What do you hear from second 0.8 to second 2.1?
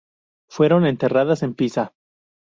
enterradas en Pisa.